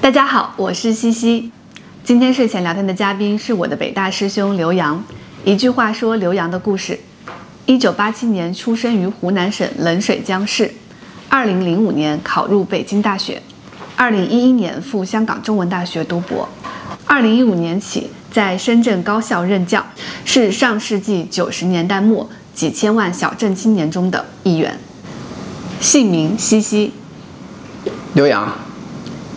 [0.00, 1.50] 大家好，我是西西。
[2.04, 5.04] 今天睡前聊天的嘉宾是我的北大师兄刘洋。
[5.44, 6.98] 一句话说刘洋的故事：
[7.66, 10.72] 一九八七年出生于湖南省冷水江市，
[11.28, 13.42] 二零零五年考入北京大学，
[13.96, 16.48] 二零一一年赴香港中文大学读博，
[17.04, 19.84] 二零一五年起在深圳高校任教，
[20.24, 24.78] 是上世纪九十年代末几千万小镇青年中的一员。
[25.80, 26.92] 姓名西西，
[28.14, 28.56] 刘洋，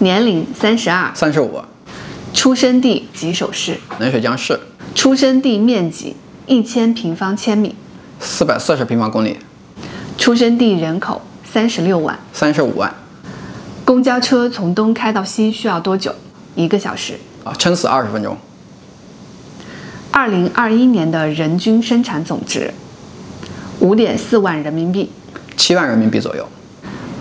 [0.01, 1.61] 年龄三十二，三十五，
[2.33, 4.59] 出生地吉首市，冷水江市，
[4.95, 6.15] 出生地面积
[6.47, 7.75] 一千平方千米，
[8.19, 9.37] 四百四十平方公里，
[10.17, 12.17] 出生地人口三十六万。
[12.33, 12.91] 三十五万。
[13.85, 16.11] 公交车从东开到西需要多久？
[16.55, 17.13] 一个小时。
[17.43, 18.35] 啊，撑死二十分钟，
[20.09, 22.73] 二零二一年的人均生产总值
[23.79, 25.11] 五点四万人民币。
[25.55, 26.47] 七万人民币左右，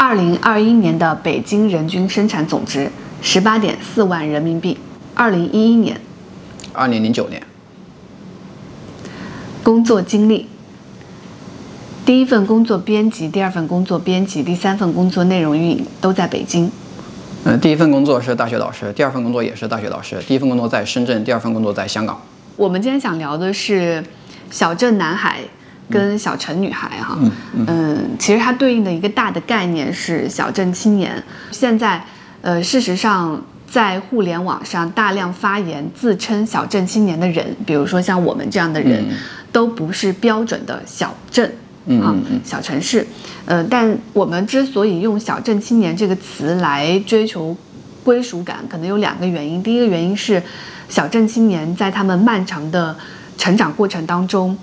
[0.03, 2.91] 二零二一年的北京人均生产总值
[3.21, 4.79] 十八点四万人民币。
[5.15, 6.01] 二零一一年
[6.73, 7.42] 二零零九年
[9.62, 10.47] 工作经历：
[12.07, 16.73] 第一份工作编辑，第二份工作编辑，第三份工作内容运营都在北京。
[17.45, 22.19] 嗯，第一份工作是大学老师，第二份工作也是大学老师，第一份工作在深圳，第二份工作在香港。
[22.57, 24.03] 我们今天想聊的是
[24.51, 25.41] 小镇男孩
[25.91, 27.19] 跟小城女孩哈，
[27.66, 31.22] 嗯其实它对应的一个大的概念是小镇青年。
[31.50, 32.05] 现在，
[32.42, 39.05] 呃，事实上在互联网上大量发言自称小镇青年的人，比如说像我们这样的人，
[39.50, 41.52] 都不是标准的小镇。
[42.02, 43.05] 啊，小城市，
[43.46, 47.56] 呃，但我们之所以用“小镇青年”这个词来追求
[48.05, 49.61] 归属感，可能有两个原因。
[49.62, 50.41] 第一个原因是，
[50.91, 52.94] 小镇青年在他们漫长的
[53.38, 54.56] 成长过程当中，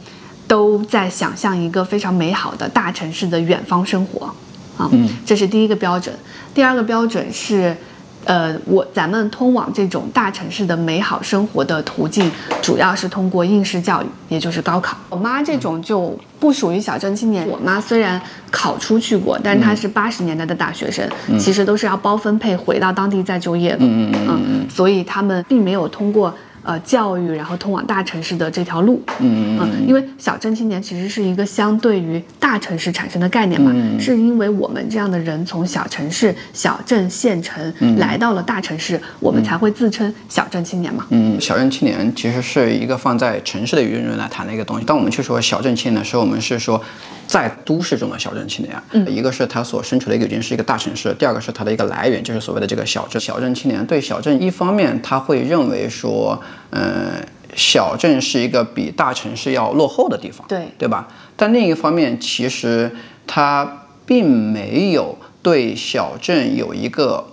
[0.48, 4.34] 都在想象一个非常美好的大城市的远方生活，
[4.78, 4.90] 啊，
[5.26, 6.16] 这是第一个标准。
[6.54, 7.76] 第二个标准是，
[8.24, 12.32] 呃，我咱们通往这种大城市的美好生活的途径，
[12.62, 14.98] 主要是通过应试教育，也就是高考。
[15.10, 17.46] 我妈这种就不属于小镇青年。
[17.48, 21.08] 我妈虽然考出去过，但是她是八十年代的大学生，
[21.38, 23.80] 其实都是要包分配回到当地再就业的。
[23.82, 26.34] 嗯嗯嗯所以他们并没有通过。
[26.68, 41.06] 呃，教育然后通往大城市的这条路，嗯嗯因为小镇青年其实是一个相对于大城市产生的概念嘛，是因为我们这样的人从小城市、小镇、县城来到了大城市，我们才会自称小镇青年嘛。
[41.12, 44.84] 嗯，小镇青年其实是一个放在城市的舆论来谈的一个东西。
[44.84, 46.84] 当我们去说小镇青年的时候，我们是说
[47.28, 48.82] 在都市中的小镇青年。
[48.92, 53.22] 嗯，一个是他所身处的一个已经是一个大城市，第二个是它的一个来源，就是所谓的这个小镇。
[53.22, 57.12] 小镇青年对小镇，一方面他会认为说，嗯，
[57.56, 61.08] 小镇是一个比大城市要落后的地方，对对吧？
[61.36, 62.92] 但另一方面，其实
[63.26, 67.28] 他并没有对小镇有一个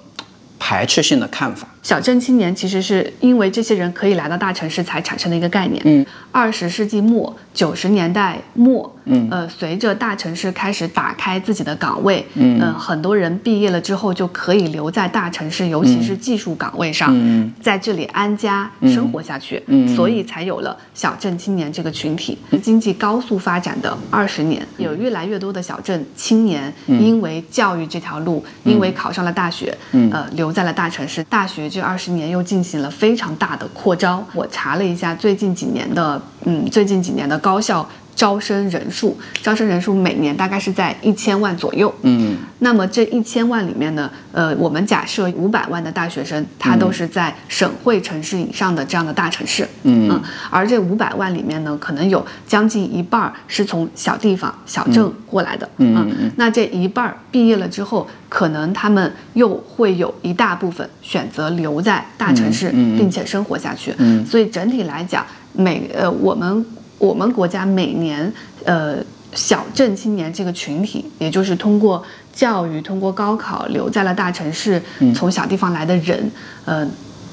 [0.59, 1.69] 排斥性的看法。
[1.85, 5.81] 小镇青年其实是因为这些人可以来到大城市才产生的一个概念。
[5.85, 17.53] 嗯，二十世纪末九十年代末，嗯，呃，随着大城市开始打开自己的岗位，嗯，呃，很多人毕业了之后就可以留在大城市，尤其是技术岗位上，嗯。
[17.61, 22.39] 在这里安家生活下去，嗯，所以才有了小镇青年这个群体。
[22.63, 31.23] 经济高速发展的二十年，有越来越多的小镇青年因为教育这条路，因为考上了大学，嗯，呃，留在了大城市。
[31.25, 34.25] 大学这二十年又进行了非常大的扩招。
[34.33, 41.93] 我查了一下最近几年的，嗯，最近几年的高校招生人数，招生人数每年大概是在一千万左右。
[42.03, 42.37] 嗯。
[42.61, 50.21] 那么这一千万里面呢，呃，我们假设五百万的大学生，他都是在省会城市以上的这样的大城市，嗯。
[50.51, 56.17] 而这五百万里面呢，可能有将近一半儿是从小地方、小镇过来的，嗯啊嗯。
[56.21, 62.99] 嗯那这一半儿毕业了之后，可能他们又会有一大部分选择留在大城市，嗯嗯嗯。
[62.99, 64.25] 并且生活下去，嗯。
[64.25, 66.65] 所以整体来讲，每呃我们
[66.99, 68.33] 我们国家每年
[68.65, 68.97] 呃
[69.33, 75.13] 小镇青年这个群体，也就是通过教育、通过高考留在了大城市，嗯。
[75.15, 76.31] 从小地方来的人，
[76.65, 76.87] 呃。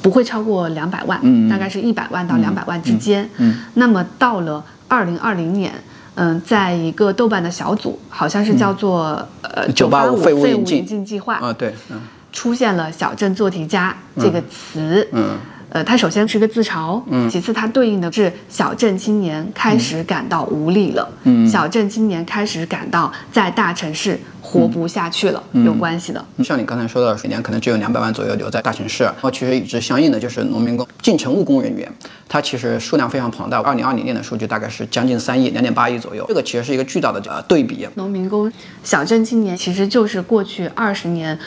[0.03, 3.29] 不会超过两百万，大概是一百万到两百万之间。
[3.37, 5.71] 嗯那么到了二零二零年，
[6.15, 12.01] 嗯、在一个豆瓣的小组，好像是叫做、呃九八五废物引进计划，啊，对，嗯。
[12.33, 15.07] 出现了“小镇做题家”这个词。
[15.11, 15.37] 嗯
[15.71, 26.23] 呃，它首先是个自嘲，嗯，其次它对应的是小镇青年开始感到无力了，嗯小镇青年开始感到在大城市活不下去了，嗯有关系的。
[26.43, 31.89] 像你刚才说的，每年可能只有两百万左右留在大城市，然后其实与之相应的就是农民工、进城务工人员，
[32.27, 33.61] 它其实数量非常庞大。
[33.61, 37.87] 二零二零年的数据大概是将近三亿，两点八亿左右，这个其实是一个巨大的呃对比。
[37.95, 38.51] 农民工、
[38.83, 41.39] 小镇青年其实就是过去二十年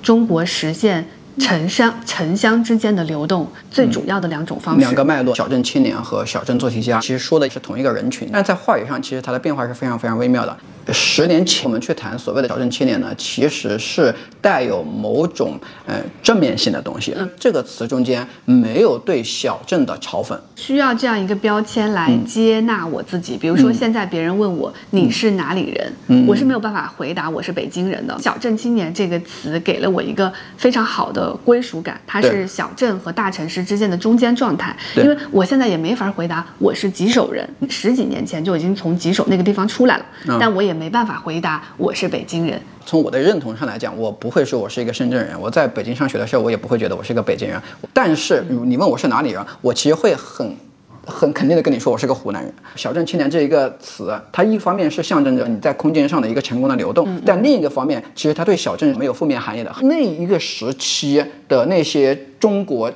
[0.00, 1.04] 中国实现
[1.38, 4.80] 城乡城乡之间的流动最主要的两种方式。
[4.80, 10.56] 两个脉络，小镇青年和小镇做题家，其实说的是同一个人群，但在话语上，其实它的变化是非常非常微妙的。
[10.92, 15.56] 十年前我们去谈所谓的小镇青年呢，其实是带有某种
[15.86, 17.14] 呃正面性的东西。
[17.38, 23.36] 这个词中间没有对小镇的嘲讽，需要这样一个标签来接纳我自己。
[23.36, 28.18] 比如说现在别人问我你是哪里人，我是没有办法回答我是北京人的。
[28.18, 34.76] 小镇青年这个词给了我一个非常好的归属感，它是小镇和大城市之间的中间状态。
[34.96, 40.04] 因为我现在也没法回答我是吉首人，十几年前就已经从吉首那个地方出来了，
[40.38, 40.72] 但我也。
[40.82, 42.60] 没办法回答我是北京人。
[42.84, 45.38] 从我的认同上来讲，我不会说我是一个深圳人。
[45.40, 47.60] 我在北京上学的时候，我也不会觉得我是一个北京人。
[47.92, 50.56] 但是你问我是哪里人，我其实会很
[51.06, 52.52] 很肯定的跟你说，我是个湖南人。
[52.76, 59.74] 小镇青年这一个词，它一方面是象征着你在空间上的一个成功的流动，但另一个方面，其实它对小镇没有负面含义的。
[59.82, 62.92] 那一个时期的那些中国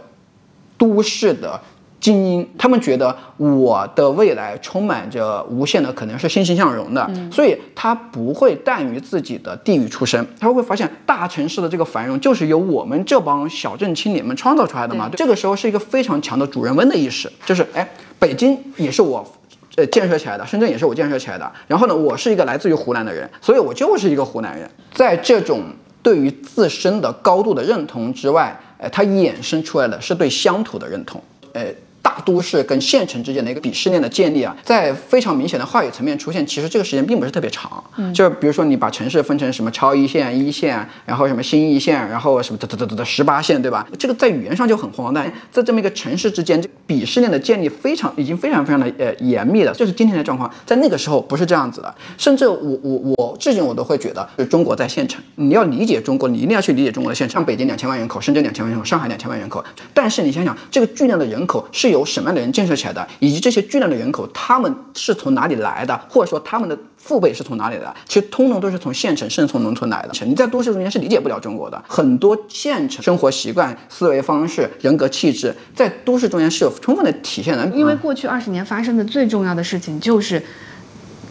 [0.78, 1.60] 都市的。
[2.06, 10.24] 精英，他们觉得我的未来充满着无限的可能，是欣欣向荣的，所以他不会淡于自己的地域出身。
[10.38, 15.10] 他会发现大城市的这个繁荣就是由我们这帮小镇青年们创造出来的嘛。
[15.16, 17.88] 这个时候是一个非常强的主人翁的意识，就是哎，
[18.20, 19.26] 北京也是我
[19.74, 21.52] 呃建设起来的，深圳也是我建设起来的。
[21.66, 24.70] 然后呢，我是一个来自于湖南的人，所以我就是一个湖南人。
[24.94, 25.64] 在这种
[26.04, 31.20] 对于自身的高度的认同之外，哎，它衍生出来的是对乡土的认同，
[31.52, 31.74] 哎。
[32.06, 37.82] 大都市跟县城之间的一个鄙视链的建立啊，在非常明显的话语层面出现，其实这个时间并不是特别长。
[37.96, 43.84] 嗯，就比如说你把城市分成什么超一线、一线，然后什么新一线，然后什么哒哒哒哒十八线，对吧？
[43.98, 45.32] 这个在语言上就很荒诞。
[45.50, 49.74] 在这么一个城市之间，这鄙视链的建立非常已经非常非常的呃严密了。
[49.74, 51.92] 就是今天的状况，在那个时候不是这样子的。
[52.16, 55.20] 甚至我我我至今我都会觉得，是中国在县城。
[55.34, 57.34] 你要理解中国，你一定要去理解中国的县城。
[57.36, 59.64] 像北京两千万人口，深圳两千万人口，上海两千万人口。
[59.92, 63.06] 但是你想想，这个巨量的人口是由什么样的人建设起来的？
[63.20, 65.98] 以及这些巨量的人口，他们是从哪里来的？
[66.08, 67.96] 或者说他们的父辈是从哪里来的？
[68.06, 70.12] 其实通通都是从县城，甚至从农村来的。
[70.26, 71.82] 你在都市中间是理解不了中国的。
[71.88, 77.66] 很多县城生活习惯、思维方式、人格气质，在都市中间是有充分的体现的。
[77.68, 80.42] 因为过去二十年发生的最重要的事情就是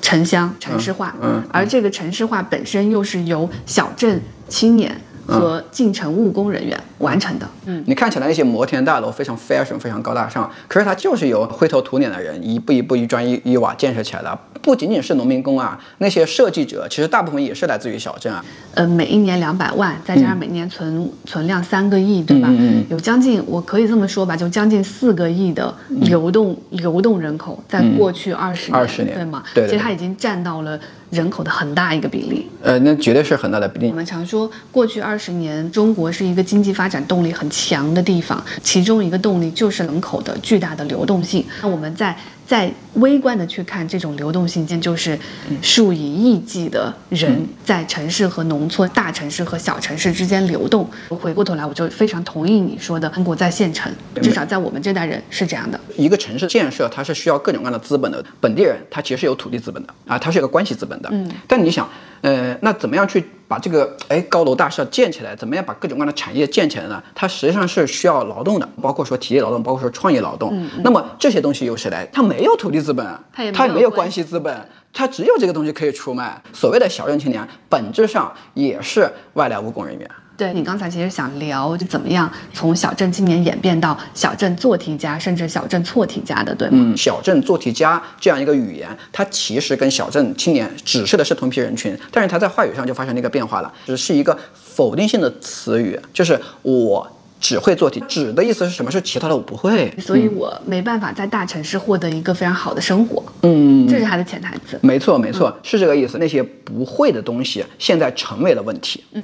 [0.02, 5.02] 城乡城市化，嗯，而这个城市化本身又是由小镇青年。
[5.28, 7.48] 和进城务工人员完成的。
[7.66, 14.40] 嗯，你看起来那些摩天大楼非常 fashion，非常高大上，可是它就是由灰头土脸的人一步一步一砖一一瓦建设起来的。
[14.62, 18.44] 不仅仅是农民工啊，那些设计者其实大部分也是来自于小镇啊。
[18.74, 22.48] 呃，每一年两百万，再加上每年存存量三个亿，对吧？
[22.52, 29.44] 嗯有将近，我可以这么说吧，就将近四个亿的流动流动人口，在过去二十二十年，对吗？
[29.54, 29.68] 对。
[29.68, 30.80] 其实它已经占到了
[31.10, 32.48] 人口的很大一个比例。
[32.62, 33.90] 呃，那绝对是很大的比例。
[33.90, 41.46] 我们常说，过去二十年中国是一个经济发展动力很强的地方，其中一个动力就是人口的巨大的流动性。
[41.62, 42.16] 那我们在。
[42.46, 45.18] 再微观的去看这种流动性间，就是
[45.62, 50.90] 数以亿计的人在城市和农村、大城市和小城市之间流动。
[51.10, 55.80] 回过头来，我就非常同意你说的，中国在县城，至少在我们这代人是这样的。
[55.98, 58.24] 一个城市建设，它是需要各种各样的资本的。
[58.40, 61.10] 本地人他其实是有土地资本的啊，他是一个关系资本的。
[61.12, 61.90] 嗯，但你想。
[62.26, 65.36] 呃，那怎么样去把这个哎高楼大厦建起来？
[65.36, 67.04] 怎么样把各种各样的产业建起来呢？
[67.14, 70.50] 它实际上是需要劳动的，包括说体力劳动，包括说创业劳动。
[70.52, 72.04] 嗯，那么这些东西由谁来？
[72.12, 76.42] 它没有土地资本，它也它也没有关系资本，它只有这个东西可以出卖。
[76.52, 80.10] 所谓的小镇青年，本质上也是外来务工人员。
[80.38, 86.78] 对你刚才其实想聊就怎么样从小镇青年演变到小镇做题家，甚至小镇错题家的，对吗？
[86.78, 98.92] 嗯，小镇做题家这样一个语言，它其实跟小镇青年指示的是同一批人群，但是它在话语上就发生了一个变化了，只是一个否定性的词语，就是我只会做题，指的意思是什么？
[98.92, 103.24] 是其他的我不会，所以我没办法在大城市获得一个非常好的生活。
[103.44, 104.78] 嗯，这是它的潜台词。
[104.82, 106.18] 没错，没错，是这个意思。
[106.18, 109.02] 那些不会的东西现在成为了问题。
[109.14, 109.24] 嗯。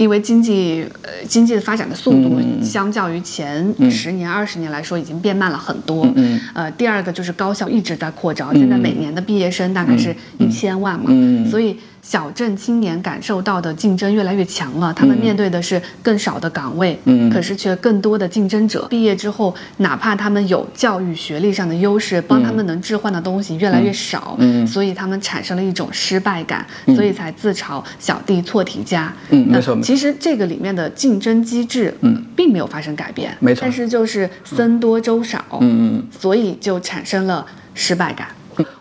[0.00, 6.08] 因为经济呃经济的发展的速度，相较于前十年二十年来说，已经变慢了很多。
[6.54, 11.10] 呃，第二个就是高校一直在扩招，现在每年的毕业生大概是一千万嘛，
[11.50, 11.78] 所以。
[12.02, 18.86] 小镇青年感受到的竞争越来越强了，他们面对的是更少的岗位，嗯，可是却更多的竞争者。
[18.88, 29.12] 毕业之后，哪怕他们有教育学历上的优势，帮他们能置换的东西越来越少，嗯，所以他们产生了一种失败感，所以才自嘲小弟错题家。
[29.28, 29.78] 嗯，没错。
[29.82, 33.60] 其实这个里面的竞争机制，嗯，并没有发生改变，没错。
[33.62, 38.26] 但是就是僧多粥少，嗯嗯，所以就产生了失败感。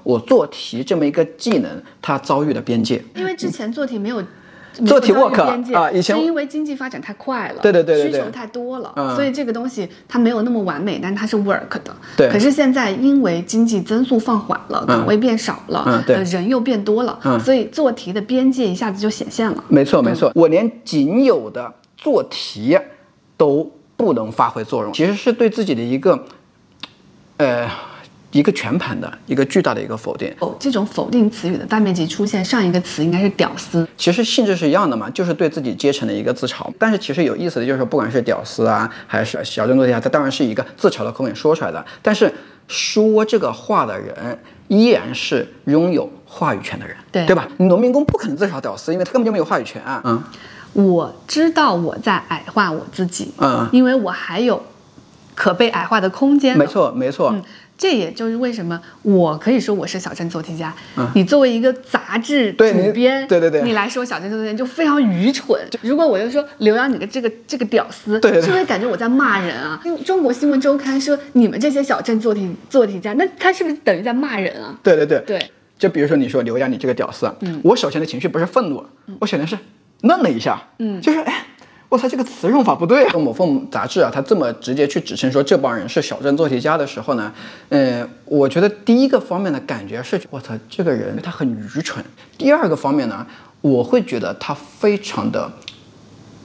[0.04, 1.70] 我做题这么一个技能，
[2.02, 3.04] 它遭遇了边界。
[3.16, 4.24] 因为之前做题没有
[4.86, 5.42] 做题 work
[5.74, 11.94] 啊，以前是因为经济发展太快了，对对对对对需求太多了，嗯所以这个东西它没有那么完美，但它是 work 的。
[12.16, 19.64] 对可是现在因为经济增速放缓了，岗位变少了，嗯对呃，人又变多了，嗯所以做题的边界一下子就显现了。
[19.68, 22.78] 没错没错，我连仅有的做题
[23.36, 26.26] 都不能发挥作用，其实是对自己的一个，
[27.38, 27.70] 呃，
[28.32, 30.34] 一个全盘的一个巨大的一个否定。
[30.40, 36.72] 哦，这种否定词语的大面积出现，上一个词应该是“屌丝其实性质是一样的嘛，就是对自己阶层的一个自嘲。
[36.78, 41.84] 但是其实有意思的就是，不管是屌丝啊，还是小镇作家，他当然是一个自嘲的口吻说出来的。
[42.02, 42.32] 但是
[42.68, 47.48] 说这个话的人依然是拥有话语权的人，对对吧？
[47.58, 50.02] 农民工不可能自嘲屌丝，因为他根本就没有话语权啊。
[50.06, 50.24] 嗯，”。
[50.74, 54.62] 我知道我在矮化我自己，嗯因为我还有
[55.34, 56.56] 可被矮化的空间。
[56.56, 56.68] 没。
[56.68, 57.32] 错没错。
[57.34, 57.42] 嗯，
[57.80, 60.72] 这也就是为什么我可以说我是小镇做题家。
[61.16, 65.58] 你作为一个杂志主编，对对对你来说小镇做题家就非常愚蠢。
[65.82, 69.80] 如果我就说刘洋你个这个这个屌丝，对对对是不是感觉我在骂人啊？
[69.86, 74.78] 因为中国新闻周刊说你们这些小镇做题做题家，那他是不是等于在骂人啊？
[74.84, 78.86] 对对对，对，就比如说你说刘洋你这个屌丝，嗯，我首先的情绪不是愤怒，
[79.20, 79.58] 我首先是
[80.02, 81.46] 愣了一下，嗯，就是哎。
[81.90, 83.18] 我操，这个词用法不对啊！
[83.18, 87.34] 某凤杂志啊，他这么直接去指称说这帮人是小镇做题家的时候呢，
[87.70, 92.06] 呃，我觉得第一个方面的感觉是，我操，这个人他很愚蠢。
[92.38, 93.26] 第二个方面呢，
[93.62, 95.52] 我会觉得他非常的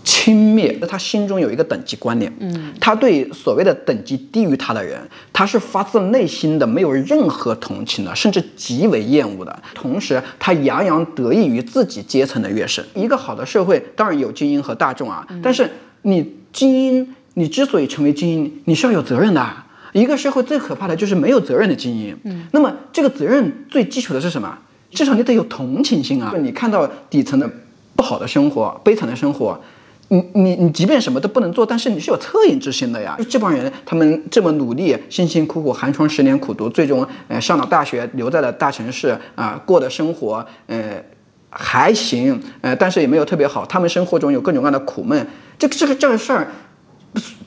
[0.05, 5.01] 轻蔑，他心中有一个等级观念，嗯，他对所谓的等级低于他的人，
[5.33, 9.63] 他是发自内心的没有任何同情的，甚至极为厌恶的。
[9.75, 12.85] 同时，他洋洋得意于自己阶层的跃升。
[12.95, 15.71] 一个好的社会当然有精英和大众啊，但是
[16.03, 19.67] 你精英，你之所以成为精英，你是要有责任的啊。
[19.93, 22.17] 一个社会最可怕的就是没有责任的精英。
[22.25, 24.59] 嗯，那么这个责任最基础的是什么？
[24.91, 26.33] 至少你得有同情心啊！
[26.41, 27.51] 你看到底层的
[27.97, 29.61] 不好的生活、悲惨的生活，
[30.09, 33.15] 你你你即便什么都不能做，但是你是有恻隐之心的呀。
[33.19, 41.03] 就这帮人，他们这么努力，辛辛苦苦寒窗十年苦读，最终呃上了大学，留在了大城市啊、过的生活呃
[41.51, 43.65] 还行，呃但是也没有特别好。
[43.67, 45.27] 他们生活中有各种各样的苦闷，
[45.59, 46.49] 这个这个这个事儿。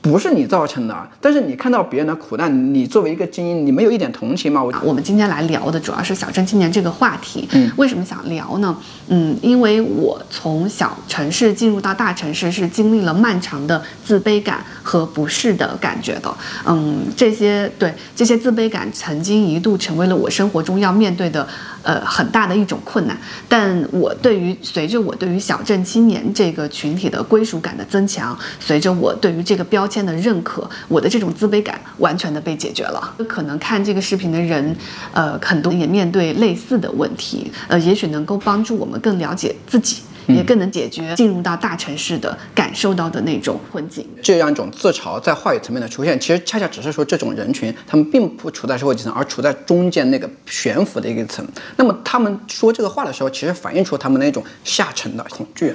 [0.00, 4.62] 不是你造成的，但是你看到别人的苦难，你作为一个精英，你没有一点同情吗？
[4.62, 7.48] 我我们今天来聊的主要是小镇青年这个话题。
[7.52, 8.76] 嗯，为什么想聊呢？
[9.08, 16.32] 嗯，因为我从小城市进入到大城市，是经历了漫长的自卑感和不适的感觉的。
[16.64, 21.46] 嗯，这些对这些自卑感曾经一度成为了我生活中要面对的
[21.82, 23.18] 呃很大的一种困难。
[23.48, 33.14] 但我对于随着我对于小镇青年这个群体的归属感的增强，随着我对于这个标签的认可，我的这种自卑感完全的被解决了。
[33.26, 34.76] 可能看这个视频的人，
[35.12, 44.06] 呃，很多也面对类似的问题，呃，也许能够帮助我们更了解自己，也更能解决进入到大城市的感受到的那种困境。
[44.22, 51.46] 这样一种自嘲在话语层面的出现，其实恰恰只是说这种人群他们并不处在社会底层，而处在中间那个悬浮的一个层。
[51.76, 55.74] 那么他们说这个话的时候，其实反映出他们那种下沉的恐惧。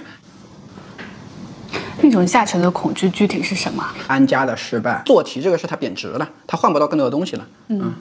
[2.02, 3.84] 那种下沉的恐惧具体是什么？
[4.08, 7.48] 安家的失败，做题这个事它贬值了，它换不到更多的东西了。
[7.68, 7.94] 嗯，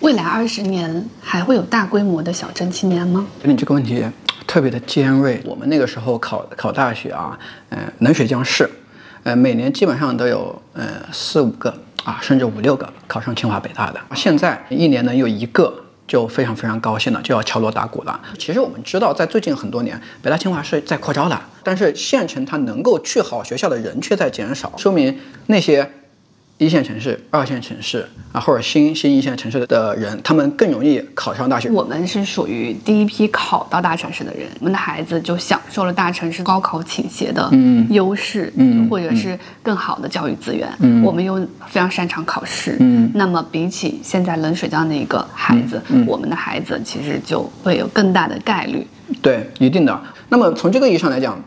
[0.00, 3.26] 未来二十年还会有大规模的小镇青年吗？
[3.42, 4.04] 你这个问题
[4.46, 5.42] 特别的尖锐。
[5.44, 7.38] 我们那个时候考考大学啊，
[7.70, 8.68] 呃，冷水江市，
[9.22, 14.00] 呃，每年基本上都有呃四五个啊，甚至五六个考上清华北大的。
[14.14, 15.82] 现在一年能有一个。
[16.06, 18.20] 就非常非常高兴了，就要敲锣打鼓了。
[18.38, 25.90] 其实我们知道，在最近很多年，北大清华是在扩招的，但是县城它能够去好学校的人却在减少，说明那些
[26.58, 31.68] 一线城市、二线城市啊，或者新新一线城市的人，他们更容易考上大学。
[31.70, 37.50] 我们是属于第一批考到大城市的人，我们的孩子就享受了大城市高考倾斜的
[37.90, 40.66] 优势，嗯或者是更好的教育资源。
[40.78, 41.36] 嗯我们又
[41.68, 48.86] 非常擅长考试，嗯那么比起现在冷水江的一个孩子，嗯我们的孩子其实就会有更大的概率。
[49.20, 50.00] 对，一定的。
[50.30, 51.38] 那么从这个意义上来讲，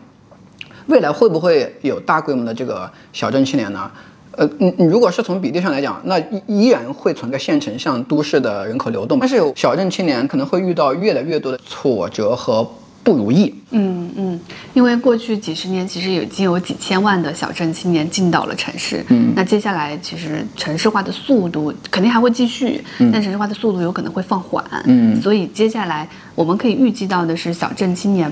[0.86, 3.90] 未来会不会有大规模的这个小镇青年呢？
[4.36, 12.66] 呃，你你如果是从比例上来讲，那依依然会存在县城向都市的人口流动，但是有小镇青年可能会遇到越来越多的挫折和
[13.02, 13.54] 不如意。
[13.70, 14.40] 嗯嗯，
[14.74, 22.82] 因为过去几十年其实已经有几千万的小镇青年进到了城市，嗯那接下来其实城市化的速度肯定还会继续，
[23.12, 28.30] 但城市化的速度有可能会放缓，嗯所以接下来我们可以预计到的是小镇青年，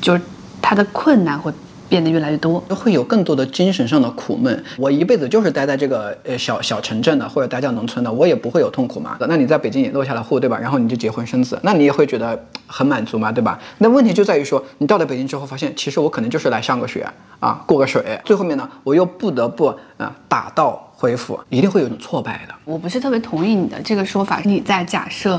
[0.00, 0.22] 就是
[0.60, 1.52] 他的困难会
[1.92, 2.58] 变得越来越多。
[2.70, 4.64] 会有更多的精神上的苦闷。
[4.78, 9.14] 我一辈子就是待在这个呃小小城镇的，或者待在农村的，我也不会有痛苦嘛。
[9.28, 10.58] 那你在北京也落下了户，对吧？
[10.58, 13.60] 然后你就结婚生子，那你也会觉得很满足嘛，对吧？
[13.76, 17.06] 那问题就在于说，你到了北京之后，发现其实我可能就是来上个学
[17.40, 19.66] 啊，过个水，最后面呢，我又不得不
[19.98, 22.54] 啊打道回府，一定会有种挫败的。
[22.64, 25.38] 我不是特别同意你的这个说法，你在假设。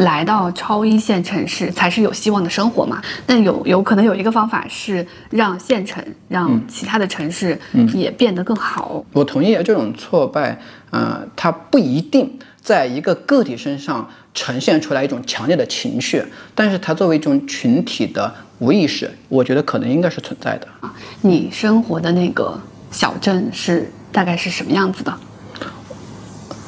[0.00, 3.02] 来到超一线城市才是有希望的生活嘛？
[3.26, 7.58] 那有有可能有一个方法是让县城、让其他的城市
[7.92, 9.04] 也变得更好。
[9.12, 10.58] 我同意啊这种挫败，
[10.90, 20.94] 呃，它不一定在一个个体身上呈现出来一种强烈的情绪，但是它作为一种群体的无意识，我觉得可能应该是存在的啊。
[21.20, 22.58] 你生活的那个
[22.90, 25.14] 小镇是大概是什么样子的？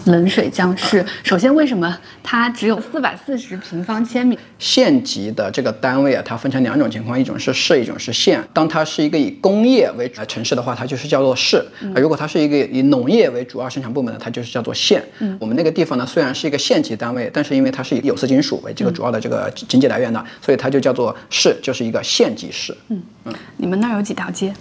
[0.06, 4.36] 冷水江市，首先为什么它只有四百四十平方千米？
[4.58, 8.42] 县级的这个单位啊，它分成两种情况，一种是市，一种是县。
[8.52, 11.58] 当它是一个以工业为主的城市的话，它就是叫做市；
[11.94, 15.02] 如果它是一个以农业为主要生产部门的，它就是叫做县。
[15.38, 22.76] 我们那个地方呢，虽然是一个县级单位，但是因为它是以有色金属为这个主要的这个经济来源的，所以它就叫做市，就是一个县级市。
[22.88, 24.52] 嗯嗯，你们那儿有几条街？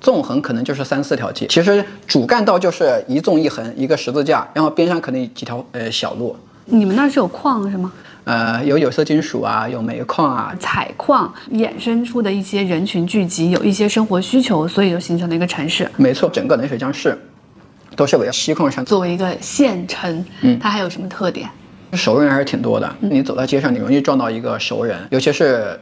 [0.00, 6.36] 纵横可能就是三四条街，其实主干道就是一纵一横一个十字架，然后边上可能几条呃小路。
[6.66, 7.92] 你们那是有矿是吗？
[8.24, 15.90] 呃，有有色金属啊，有煤矿啊，采矿衍生出的一些人群聚集，有一些生活需求，所以就形成了一个城市。
[15.96, 17.18] 没错，整个冷水江市
[17.96, 18.84] 都是围绕锡矿山。
[18.84, 21.48] 作为一个县城，嗯，它还有什么特点？
[21.94, 22.94] 熟人还是挺多的。
[23.00, 25.80] 你走在街上，你容易撞到一个熟人，尤其是。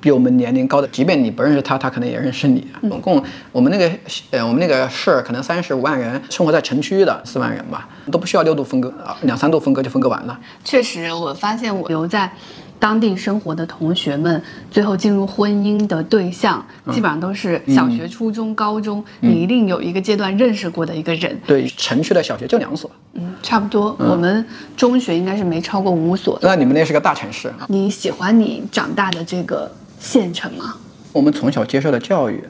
[0.00, 2.66] 比我们年龄高的，即便你不认识他，他可能也认识你。
[2.82, 3.22] 总共
[3.52, 3.90] 我们那个
[4.30, 10.38] 呃，我们那个市可能三十五万人，生活在城区的四万人吧，都不需要六度分割啊，两三度分割就分割完了。
[10.62, 12.30] 确实，我发现我留在
[12.78, 21.36] 当地生活的同学们，最后进入婚姻的对象，基本上都是小学、初中、高中，你一定有一个阶段认识过的一个人。
[21.46, 23.96] 对，城区的小学就两所，嗯，差不多。
[23.98, 26.38] 我们中学应该是没超过五所。
[26.42, 27.50] 那你们那是个大城市。
[27.66, 29.68] 你喜欢你长大的这个？
[29.98, 30.76] 县城吗？
[31.12, 32.42] 我们从小接受的教育，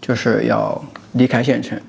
[0.00, 1.80] 就是要离开县城，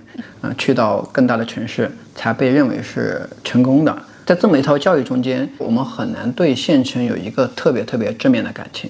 [0.42, 3.96] 嗯，去到更大的城市，才被认为是成功的。
[4.26, 8.90] 在这么一套教育中间，我们很难对县城有一个特别特别正面的感情。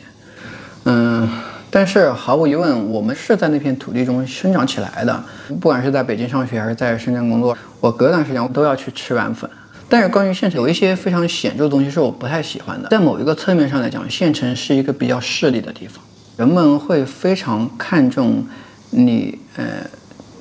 [0.83, 1.27] 嗯，
[1.71, 5.23] 但是毫无疑问，我们是在那片土地中生长起来的。
[5.47, 9.49] 不管是在北京上学还是在深圳工作，我隔段时间我都要去吃碗粉。
[9.89, 12.89] 但是关于县城，有一些非常显著的东西是我不太喜欢的。
[12.89, 16.03] 在某一个侧面上来讲，县城是一个比较势利的地方。
[16.37, 18.45] 人们会非常看重
[18.91, 19.63] 你呃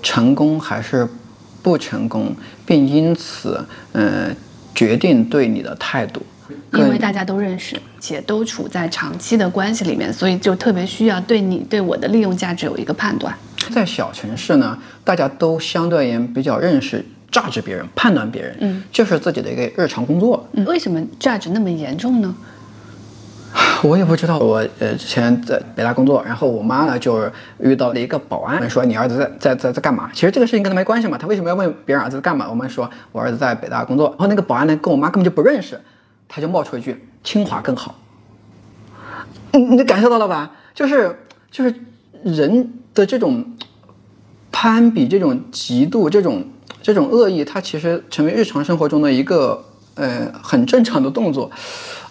[0.02, 1.08] 成功还是
[1.62, 4.34] 不成功，并因此呃
[4.74, 6.22] 决定对你的态度。
[6.72, 13.32] 因为大家都认识，且都处在长期的关系里面，所以就特别需要对你对我的利用价值有一个判断。
[13.72, 20.48] 在小城市呢，大家都相对而言比较认识 judge 别人、判断别人，嗯，就是自己的一个日常工作。
[20.54, 22.34] 嗯为什么 judge 那么严重呢？
[23.82, 30.10] 我也不知道，我呃之前在北大工作，然后我妈呢就遇到了一个保安，说你儿子在在在在干嘛？
[30.12, 32.46] 其实这个事情跟他没关系嘛，他为什么要问别人儿子在干嘛？
[32.48, 35.80] 我们说我儿子在北大工作，然后那个保安呢跟我妈根本就不认识，
[36.28, 37.96] 他就冒出一句清华更好。
[39.52, 40.52] 你你感受到了吧？
[40.74, 41.18] 就是
[41.50, 41.74] 就是
[42.22, 43.44] 人的这种
[44.52, 46.44] 攀比、这种嫉妒、这种
[46.82, 49.64] 这种恶意，它其实成为日常生活中的一个
[50.00, 51.50] 呃很正常的动作。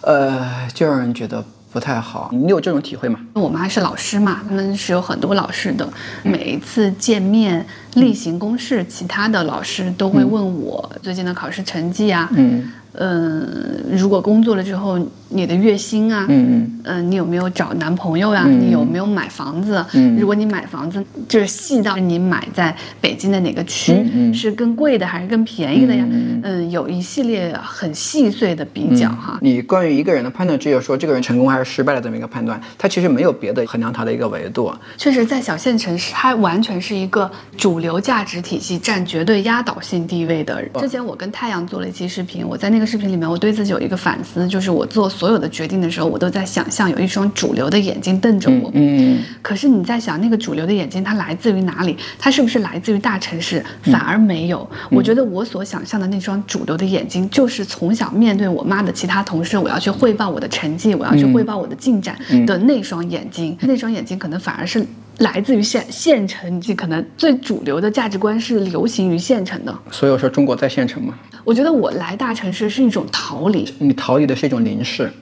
[0.02, 2.30] 呃，就让人觉得不太好。
[2.32, 3.20] 你有这种体会吗？
[3.34, 5.86] 我妈是老师嘛，他们是有很多老师的。
[6.22, 12.30] 每一次见面例行公事，其他的老师都会问我最近的考试成绩啊。
[12.32, 12.72] 嗯。
[12.94, 14.98] 嗯，如果工作了之后，
[15.28, 18.44] 你的月薪啊，嗯嗯，嗯，你有没有找男朋友呀？
[18.48, 19.84] 你有没有买房子？
[19.92, 23.94] 嗯，如果你买房子，就是细到你买在北京的哪个区，
[24.34, 26.04] 是更贵的还是更便宜的呀？
[26.42, 29.38] 嗯，有一系列很细碎的比较哈。
[29.40, 34.72] 你关于一个人的判断，只有说这个人成功还是失败的这么一个判断，他其实没有别的衡量他的一个维度。
[34.98, 40.60] 确实，在小县城市，它完全是一个主流价值体系占绝对压倒性地位的。
[40.80, 42.79] 之前我跟太阳做了一期视频，我在那。
[42.80, 48.70] 个视频里面，我对自己有一个反思，就是我做所有的决定的时候，我都在想象有一双主流的眼睛瞪着我。
[48.74, 51.96] 嗯，可是你在想那个主流的眼睛，它来自于哪里？
[52.18, 53.64] 它是不是来自于大城市？
[53.82, 54.68] 反而没有。
[54.90, 63.56] 我觉得我所想象的那双主流的眼睛，就是从小面对我妈的其他同事，我要去汇报我的成绩，我要去汇报我的进展的那双眼睛。
[63.60, 64.84] 那双眼睛可能反而是
[65.20, 69.78] 来自于县县城，可能最主流的价值观是流行于县城的。
[69.90, 71.14] 所以我说，中国在县城嘛？
[71.44, 75.12] 我觉得我来大城市是一种逃离，你逃离的是一种凝视，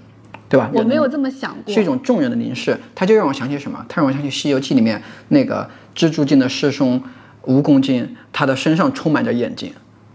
[0.48, 0.70] 对吧？
[0.72, 2.78] 我没有这么想过，是一种众人的凝视。
[2.94, 3.84] 它就让我想起什么？
[3.88, 7.02] 它让我想起《西游记》里面那个蜘蛛精的师兄
[7.46, 9.72] 蜈蚣精，他的身上充满着眼睛，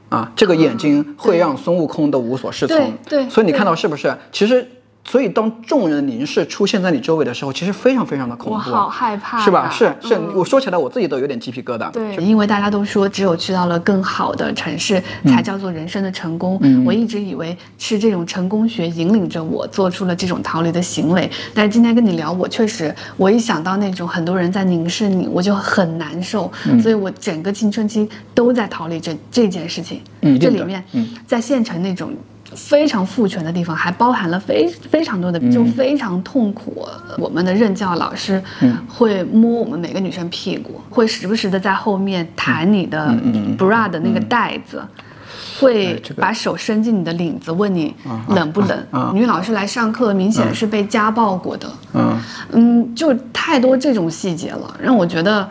[0.07, 2.77] 啊，这个眼睛会让孙悟空都无所适从。
[2.77, 4.15] 对对所以你看到是不是？
[4.31, 4.65] 其实。
[5.05, 9.69] 所以，当众人凝视出现在你周围的时候，其实非常非常的恐怖，我好害怕呀是吧？
[9.69, 11.91] 是是，嗯我说起来我自己都有点鸡皮疙瘩。
[11.91, 16.59] 对，因为大家都说只有去到了更好的城市，才叫做人生的成功。
[16.85, 26.49] 我一直以为是这种成功学引领着我做出了这种逃离的行为，但是今天跟你聊，我确实，我一想到那种很多人在凝视你，我就很难受。
[26.81, 29.99] 所以我整个青春期都在逃离这这件事情。
[30.21, 30.83] 嗯一定的这里面，
[31.27, 32.11] 在县城那种。
[32.55, 36.87] 非常父权的地方，还包含了非非常多的，就非常痛苦。
[37.17, 38.41] 我们的任教老师
[38.87, 43.15] 会摸我们每个女生屁股，会时不时的在后面弹你的
[43.57, 44.83] bra 的那个带子，
[45.59, 47.93] 会这个把手伸进你的领子，问你
[48.29, 48.85] 冷不冷。
[48.91, 51.69] 啊女老师来上课，明显是被家暴过的。
[51.93, 52.17] 嗯，
[52.51, 55.47] 嗯，就太多这种细节了，让我觉得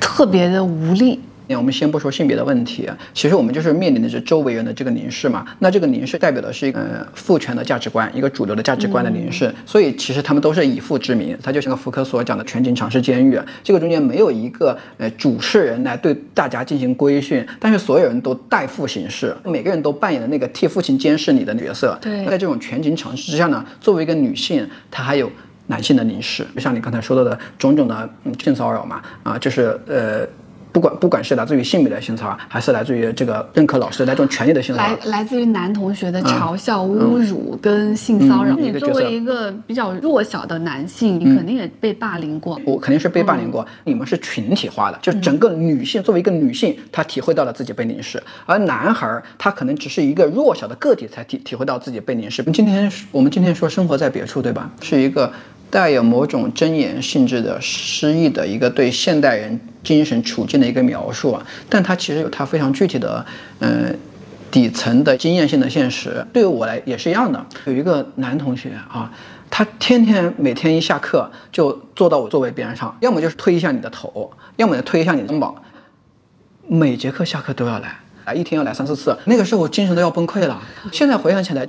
[0.00, 1.20] 特别的无力。
[1.48, 5.46] 我们先不说性别的问题，其实我们就是面临的是周围人的这个凝视嘛。
[5.58, 9.54] 那这个凝视代表的是一个、呃、父权的价值观，一个主流的价值观的凝视。
[9.66, 21.98] 所以其实他们都是以父之名，它就像个福柯所讲的全景尝试监狱，这个中间没有一个呃主事人来对大家进行规训，但是所有人都代父行事，每个人都扮演了那个替父亲监视你的角色。
[22.00, 25.30] 对在这种全景尝试之下呢，作为一个女性，她还有。
[25.66, 30.20] 男性的凝视，就像你刚才说到的种种的嗯性骚扰嘛，啊，就是呃，
[30.74, 38.56] 不管不管是来自于性别的性骚扰，还是来自于这个任课老师来这种权利的性骚扰来，来自于男同学的嘲笑、侮辱跟性骚扰。
[38.56, 42.60] 你作为一个比较弱小的男性，你肯定也被霸凌过。
[42.64, 43.64] 我肯定是被霸凌过。
[43.84, 52.42] 你们是群体化的，就是整个女性作为一个女性，她体会到了自己被凝视，而男孩儿他可能只是一个弱小的个体才体体会到自己被凝视。
[52.52, 54.68] 今天我们今天说生活在别处，对吧？
[54.82, 55.32] 是一个
[55.74, 63.26] 带有某种箴言性质的诗意的一个对现代人精神处境的一个描述啊，但它其实有它非常具体的，
[63.58, 63.98] 嗯、
[64.52, 67.44] 底层的经验性的现实，对于我来也是一样的。
[67.64, 69.10] 有一个男同学啊，
[69.50, 75.56] 他天天每天一下课就坐到我座位边上，要么就是推一下你的头，要么就推一下你的肩膀，
[76.68, 79.18] 每节课下课都要来，啊，一天要来三四次。
[79.24, 80.62] 那个时候我精神都要崩溃了。
[80.92, 81.66] 现在回想起来，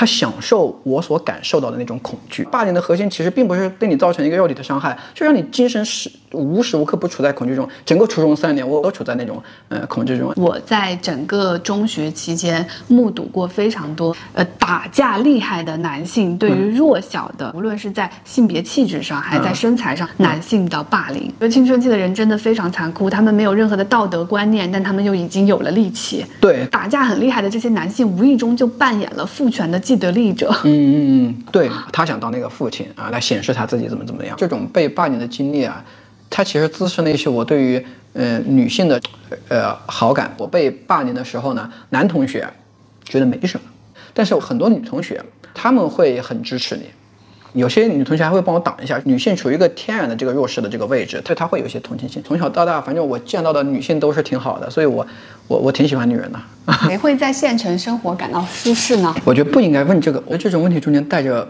[0.00, 2.42] 他享受我所感受到的那种恐惧。
[2.44, 7.68] 霸凌的核心其实并不是对你造成一个肉体的伤害，就让你精神失无时无刻不处在恐惧中。
[7.84, 10.32] 整个初中三年，我都处在那种呃恐惧中。
[10.36, 21.20] 我在整个中学期间目睹过非常多呃打架厉害的男性对于弱小的，无论是在性别气质上还是在身材上，男性的霸凌。
[21.28, 26.24] 觉得青春期的人真的非常残酷，他们没有任何的道德观念，但他们又已经有了力气。
[26.40, 30.50] 对，打架很厉害的这些男性，无意中就扮演了父权的既得利益者。
[30.64, 34.36] 嗯嗯嗯，对他想当那个父亲啊，来显示他自己怎么怎么样。
[34.38, 35.84] 这种被霸凌的经历啊，
[36.30, 38.98] 它其实滋生了一些我对于呃女性的
[39.48, 40.32] 呃好感。
[40.38, 42.48] 我被霸凌的时候呢，男同学
[43.04, 43.66] 觉得没什么，
[44.14, 46.84] 但是很多女同学她们会很支持你。
[47.52, 52.22] 有些女同学还会帮我挡一下，女性处于一个天然的这个弱势的这个位置，对她会有一些同情心。
[52.24, 55.04] 从小到大，反正我见到的女性都是挺好的，所以我
[55.48, 56.40] 我我挺喜欢女人的。
[56.86, 59.12] 谁会在县城生活感到舒适呢？
[59.24, 61.48] 我觉得不应该问这个，我觉得这种问题中间带着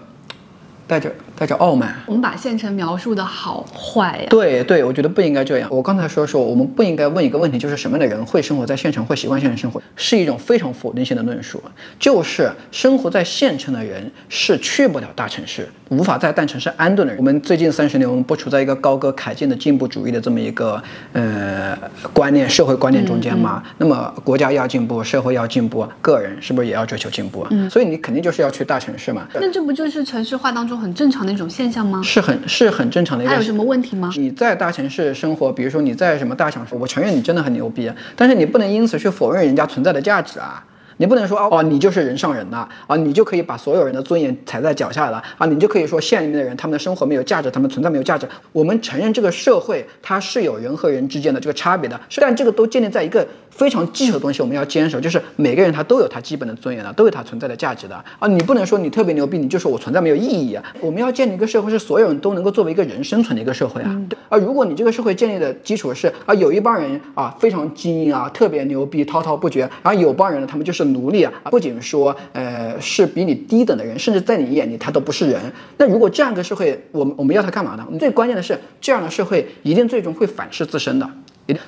[0.90, 1.94] 带着带着傲慢。
[2.04, 5.70] 我们把县城描述的好坏呀、对对，我觉得不应该这样。
[5.70, 11.62] 我刚才说说，我们不应该问一个问题，就是什么样的人会生活在县城，会习惯县城生活，是一种非常否定性的论述。
[12.00, 17.18] 就是生活在县城的人是去不了大城市，无法在大城市安顿的人。
[17.18, 21.78] 我们最近三十年，我们不处在一个高歌凯进的进步主义的这么一个呃
[22.12, 23.62] 观念、社会观念中间吗？
[23.78, 27.46] 那么国家要进步，社会要进步，个人是不是也要追求进步？
[27.50, 29.28] 嗯，所以你肯定就是要去大城市嘛。
[29.34, 32.02] 那这不就是城市化当中很正常的一种现象吗？
[32.02, 33.32] 是很是很正常的一个。
[33.32, 34.10] 它有什么问题吗？
[34.16, 40.64] 你在大城市生活，比如说你在什么大城市，我承认你真的很牛逼，但是你不能因此去否认人家存在的价值啊。
[41.00, 48.28] 你不能说哦，你就是人上人呐，啊，你就可以把所有人的尊严踩在脚下了啊，你就可以说县里面的人他们的生活没有价值，他们存在没有价值。
[48.52, 58.28] 我们承认这个社会它是有人和人之间的这个差别的，是但这个都建立在一个非常基础的东西，我们要坚守，就是每个人他都有他基本的尊严的，都有他存在的价值的啊。
[58.28, 60.62] 你不能说你特别牛逼，你就说我存在没有意义啊。
[60.82, 63.98] 我们要建立一个社会是所有人都能够作为一个人生存的一个社会啊。
[64.28, 75.40] 啊，如果你这个社会建立的基础是啊，有一帮人啊非常精英啊，特别牛逼，滔滔不绝，然后有帮人呢，他们就是奴隶啊，不仅说呃是比你低等的人，甚至在你眼里他都不是人。
[75.76, 77.86] 那如果这样一个社会，我们我们要他干嘛呢？
[77.98, 81.08] 最关键的是，这样的社会一定最终会反噬自身的。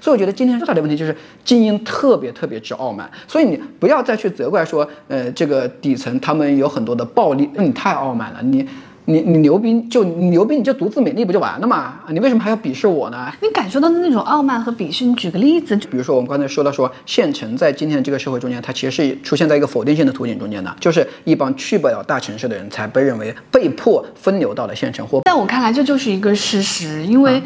[0.00, 8.64] 所以我觉得今天最大的问题就是精英特别特别之傲慢，所以你不要再去责怪说，呃，这个底层他们有很多的暴力，那你太傲慢了，你
[9.06, 11.94] 你你牛逼就你牛逼你就独自美丽不就完了吗？
[12.10, 13.32] 你为什么还要鄙视我呢？
[13.42, 15.76] 你感受到的那种傲慢和鄙视，你举个例子。
[15.76, 25.20] 比如说我们刚才说到说县城在今天这个社会中间，它其实是出现在一个否定性的图景中间的，就是一帮去不了大城市的人才被认为被迫分流到了县城或。
[25.22, 27.42] 在我看来，这就是一个事实，因为。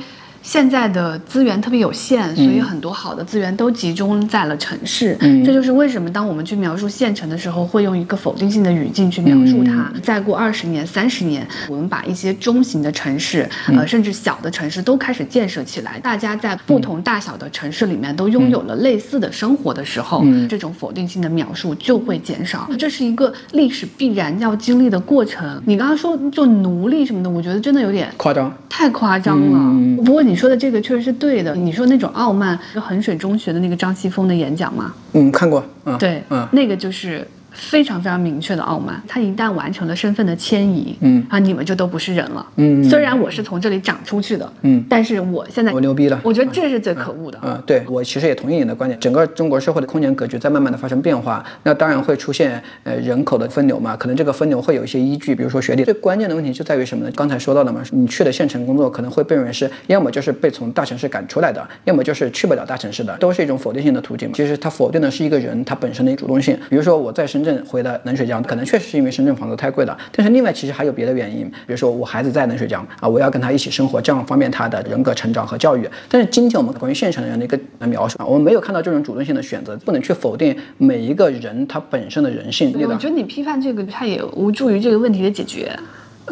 [0.47, 5.17] 现在的资源特别有限，所以很多好的资源都集中在了城市。
[5.19, 9.93] 嗯，这就是为什么当我们去描述县城的时候，会用一个否定性的语境去描述它。
[10.01, 22.71] 再过二十年、三十年，我们把一些中型的城市，呃，甚至小的城市都开始建设起来，大家在不同大小的城市里面都拥有了类似的生活的时候，这种否定性的描述就会减少。
[22.79, 25.61] 这是一个历史必然要经历的过程。
[25.67, 30.05] 你刚刚说就奴隶什么的，我觉得真的有点夸张，太夸张了。
[30.05, 30.36] 不过你。
[30.37, 31.55] 你说的这个确实是对的。
[31.55, 34.92] 你说那种傲慢，就衡水中学的那个张西峰的演讲吗？
[35.14, 35.64] 嗯，看过。
[35.87, 37.27] 嗯，对，嗯，那个就是。
[37.57, 42.85] 非常非常明确的傲慢，他一旦完成了身份的迁移，嗯啊，你们就都不是人了，嗯。
[42.85, 47.38] 虽然我是从这里长出去的，嗯，但是我现在我牛逼了，我觉得这是最可恶的。
[47.42, 55.85] 嗯，对我其实也同意你的观点，整个中国社会的空间格局在慢慢的发生变化，那当然会出现呃人口的分流嘛，可能这个分流会有一些依据，比如说学历。
[55.85, 57.11] 最关键的问题就在于什么呢？
[57.16, 64.33] 刚才说到的嘛，你去了县城工作，可能会被认为是要么就是被从大城市赶出来的，要么就是去不了大城市的，都是一种否定性的途径。
[64.33, 66.59] 其实它否定的是一个人他本身的主动性。
[66.71, 68.27] 比如说我在深圳回的冷水。
[68.27, 75.89] 江可能确实是因为深圳房子太贵了，但是另外其实还有别的原因，比如说我孩子在冷水江啊，我要跟他一起生活，这样方便他的人格成长和教育。
[76.09, 77.57] 但是今天我们关于县城的人的一个
[77.87, 82.75] 描述啊，我们没有看到这种主动性的选择，不能去否定每一个人他本身的人性。
[82.89, 85.71] 我觉得你批判这个，他也无助于这个问题的解决。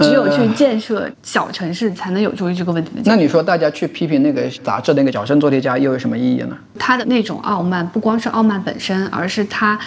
[0.01, 3.11] 只有去建设小城市，才能有助于这个问题的解决。
[3.11, 6.57] 那你说大家去批评那个杂志那个矫正做题家，又有什么意义呢？
[6.79, 9.79] 他的那种傲慢，不光是傲慢本身，而是他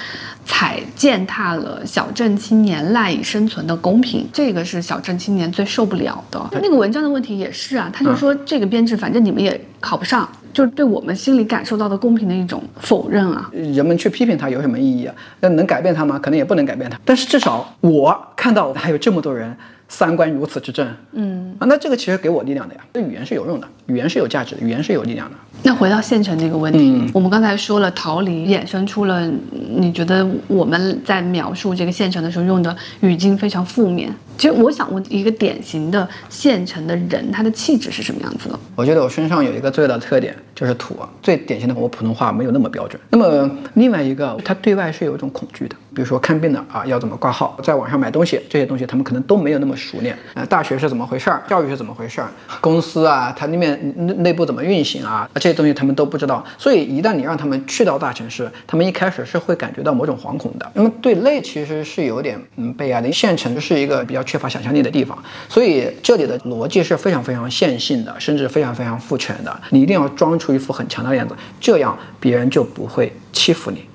[0.46, 4.26] 踩践踏了小镇青年赖以生存的公平。
[4.32, 6.42] 这个是小镇青年最受不了的。
[6.62, 13.50] 那个文章的问题也是啊，他就说这个编制，反正你们也考不上，就是对我们心里感受到的公平的一种否认啊。
[13.52, 15.14] 人们去批评他有什么意义啊？
[15.42, 16.18] 那能改变他吗？
[16.18, 16.98] 可能也不能改变他。
[17.04, 19.54] 但是至少我看到还有这么多人。
[19.90, 22.82] 三观如此之正，嗯啊，那这个其实给我力量的呀。
[22.94, 25.38] 这语言是有用的，语言是有价值的，语言是有力量的。
[25.64, 34.14] 那回到县城这个问题，我们刚才说了，逃离衍生出了，你觉得我们在描述这个县城的时候用的语境非常负面。
[34.38, 38.60] 其实我想问一个典型的县城的人，他的气质是什么样子的？
[38.76, 43.02] 我觉得我身上有一个最大的特点就是土，最典型的我普通话没有那么标准。
[43.10, 50.16] 那么另外一个，他对外是有一种恐惧的，比如说看病的啊，要怎么挂号，在网上买东西，这些东西他们可能都没有那么熟练。
[50.36, 51.42] 呃，大学是怎么回事儿？
[51.50, 52.30] 教育是怎么回事儿？
[52.62, 55.28] 公司啊，它里面内内部怎么运行啊？
[55.48, 56.46] 这些东西他们都不知道。
[56.60, 63.12] 所以一旦你让他们去到大城市，他们一开始是会感觉到某种惶恐的，那么对内其实是有点嗯悲哀的。
[63.12, 64.24] 县城是一个比较。
[64.28, 69.62] 缺乏想象力的地方，所以这里的逻辑是非常非常线性的，甚至非常非常父权的。
[69.70, 73.86] 你一定要装出一副很强的样子，这样别人就不会欺负你。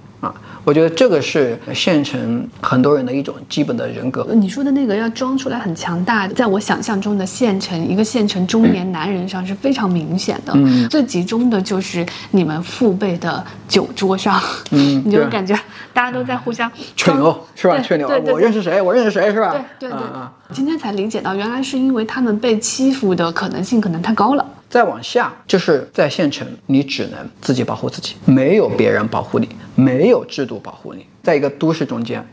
[0.65, 4.27] 我觉得这个是县城很多人的一种基本的人格。
[4.33, 10.53] 你说的那个要装出来很强大，在我想象中的县城，一个县城中年男人上是非常明显的。
[10.55, 15.59] 嗯，最集中的就是你们父辈的酒桌上，嗯， 你就感觉
[15.93, 17.79] 大家都在互相吹牛，是吧？
[17.81, 19.53] 吹牛，我认识谁，我认识谁，是吧？
[19.79, 19.99] 对对对。
[20.53, 24.47] 今天才理解到，原来是因为他们被欺负的可能性可能太高了。
[24.73, 31.07] 再往下就是在县城，你只能自己保护自己，没有别人保护你，没有制度保护你。
[31.23, 32.27] 在一个都市中间，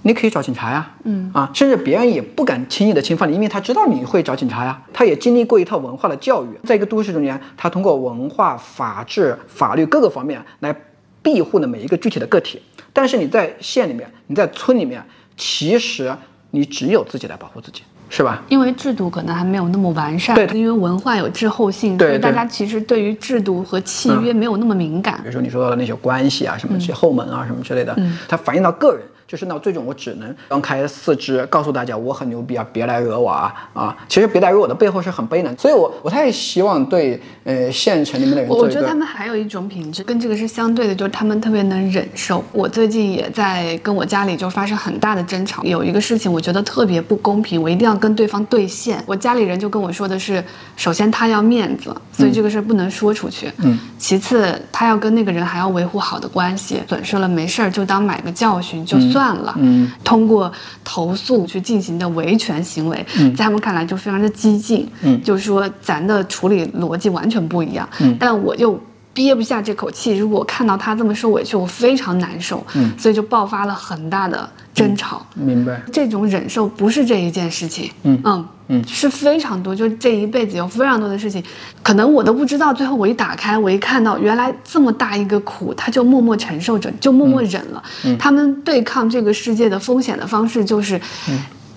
[0.00, 4.82] 你可以找警察呀，嗯啊，甚至别人也不敢轻易的侵犯你，因为他知道你会找警察呀。
[4.90, 10.74] 他也经历过一套文化的教育，在一个都市中间，他通过文化、法治、法律各个方面来
[11.22, 12.62] 庇护的每一个具体的个体。
[12.94, 15.04] 但是你在县里面，你在村里面，
[15.36, 16.16] 其实
[16.52, 17.82] 你只有自己来保护自己。
[18.08, 18.42] 是吧？
[18.48, 25.18] 因为制度可能还没有那么完善，对，因为文化有滞后性，所以大家其实对于制度和契约没有那么敏感。
[25.22, 27.96] 比如说你说到的那些关系啊，什么这些后门啊，什么之类的，
[28.28, 29.02] 它反映到个人。
[29.26, 33.96] 就是那最终我只能张开四肢告诉大家我很牛逼啊，别来惹我啊啊！
[34.08, 42.44] 其实别来惹我的背后是很悲凉，所以我不太希望对呃县城里面的人，我觉得他们还有一种品质跟这个是相对的，就是他们特别能忍受。
[42.52, 49.02] 我最近也在跟我家里就发生很大的争吵，有一个事情我觉得特别不公平，我一定要跟对方对线。
[49.06, 50.44] 我家里人就跟我说的是，
[50.76, 53.50] 首先他要面子，所以这个事不能说出去。
[53.58, 53.76] 嗯。
[53.98, 58.96] 其次他要跟那个人还要维护好的关系，损失了没事儿就当买个教训就。
[59.15, 60.50] 算了，嗯，通过
[60.84, 68.78] 投诉去进行的维权行为，在他们看来就非常的激进，嗯，就是说咱的处理逻辑完全不一样，嗯，但我就
[69.16, 70.14] 憋不下这口气。
[70.14, 72.62] 如果看到他这么受委屈，我非常难受。
[72.74, 75.24] 嗯，所以就爆发了很大的争吵。
[75.34, 75.80] 明白。
[75.90, 77.90] 这种忍受不是这一件事情。
[78.02, 81.42] 嗯嗯嗯，是非常多，就这一辈子有非常多的事情，
[81.82, 82.74] 可能我都不知道。
[82.74, 87.82] 最后我一打开，我一看到原来这么大一个苦，他就默默承受着，就默默忍了。
[88.04, 91.00] 嗯，他们对抗这个世界的风险的方式就是。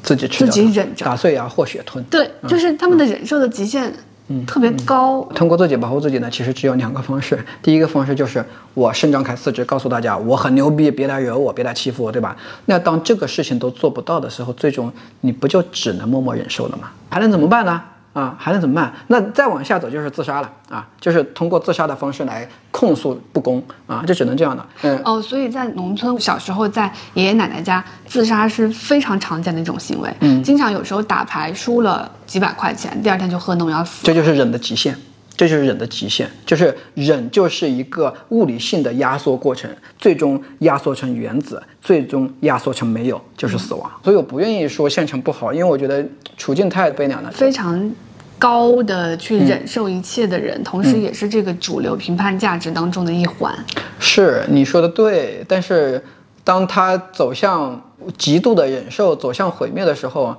[0.01, 2.01] 自己吃，自己忍着，打碎牙或血吞。
[2.05, 3.93] 对，就是他们的忍受的极限，
[4.29, 5.21] 嗯，特别高。
[5.35, 7.43] 通过自己保护自己呢，其实只有两个方式。
[7.61, 12.37] 第一个方式就是我伸张开四肢，告诉大家我很牛逼，别来惹我，别来欺负我，对吧？
[12.65, 16.91] 那当这个事情都做不到的时候，最终你不就只能默默忍受了吗？
[17.09, 17.81] 还能怎么办呢？
[18.13, 18.91] 啊，还能怎么办？
[19.07, 24.65] 那再往下走就是自杀了啊，就是通过自杀的方式来控诉不公啊，就只能这样的。
[24.81, 30.11] 嗯哦，所以在农村小时候在爷爷奶奶家自杀是非常常见的一种行为。
[30.21, 34.03] 嗯，经常有时候打牌输了几百块钱，第二天就喝农药死。
[34.03, 34.95] 这就是忍的极限，
[35.39, 43.89] 这就是忍的极限，就是忍就是一个物理性的压缩过程，最终压缩成原子，最终压缩成没有，就是死亡。
[44.03, 47.89] 所以我不愿意说县城不好，因为我觉得处境太悲凉了，非常。
[48.37, 53.53] 高的去忍受一切的人，同时也是这个主流评判价值当中的一环。
[53.99, 56.01] 是你说的对，但是
[56.49, 57.79] 当他走向
[58.17, 60.35] 极度的忍受，走向毁灭的时候，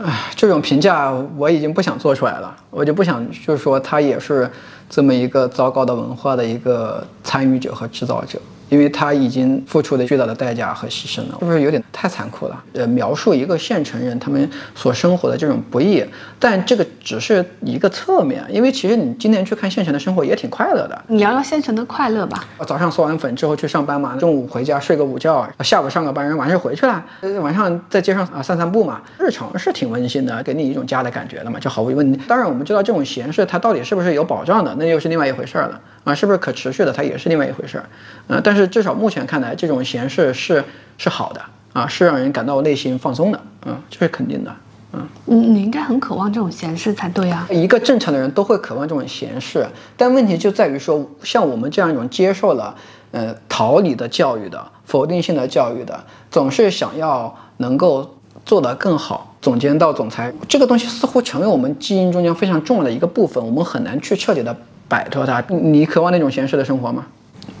[0.00, 2.56] 唉，这种评价我已经不想做出来了。
[2.70, 4.48] 我就不想，就是说他也是
[4.88, 8.38] 这么一个糟糕的文化的一个参与者和制造者。
[8.68, 12.64] 因为他已经付出了巨大的代价和牺牲了，是不是有点太残酷了？
[12.74, 16.04] 呃，描述一个县城人他们所生活的这种不易，
[16.38, 21.04] 但这个只是一个侧面，因为其实你今年去看县城的生活也挺快乐的。
[21.08, 22.46] 你聊聊县城的快乐吧。
[22.66, 27.04] 早上嗦完粉之后去上班嘛，中午回家睡个午觉，下午上个班，人晚上回去了，
[27.40, 32.12] 晚上在街上啊散散步嘛，日常是挺温馨的，给你一种家的感觉的嘛，就毫无疑问。
[32.28, 35.80] 当然我们知道这种闲适它到底是不是有保障的，那又是另外一回事了。
[36.08, 36.90] 啊，是不是可持续的？
[36.90, 37.84] 它也是另外一回事儿，
[38.28, 40.64] 嗯，但是至少目前看来，这种闲适是
[40.96, 41.42] 是好的
[41.74, 44.50] 啊，是让人感到内心放松的，嗯，这是肯定的，
[44.94, 47.46] 嗯，你你应该很渴望这种闲适才对啊。
[47.50, 49.66] 一个正常的人都会渴望这种闲适，
[49.98, 52.74] 但问题就在于说，像我们这样一种接受了
[53.10, 58.16] 呃逃离的教育的、否定性的教育的，总是想要能够
[58.46, 64.56] 做得更好，总监到总裁，这个东西似乎成为我们基因中间非常重要的一个部分，我们很难去彻底的。
[64.88, 67.04] 摆脱它，你渴望那种闲适的生活吗？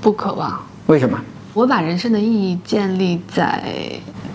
[0.00, 0.58] 不渴望。
[0.86, 1.20] 为什么？
[1.54, 3.62] 我把人生的意义建立在